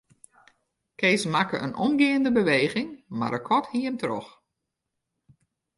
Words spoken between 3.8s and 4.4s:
him troch.